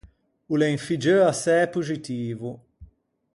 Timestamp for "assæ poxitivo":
1.31-2.49